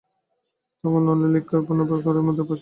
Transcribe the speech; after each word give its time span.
তখন 0.83 1.01
নলিনাক্ষ 1.07 1.51
পুনর্বার 1.67 1.99
ঘরের 2.05 2.25
মধ্যে 2.27 2.43
প্রবেশ 2.43 2.49
করিল। 2.49 2.59